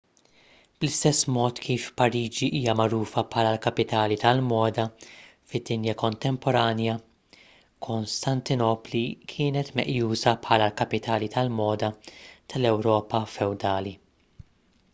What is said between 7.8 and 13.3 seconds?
kostantinopli kienet meqjusa bħala l-kapitali tal-moda tal-ewropa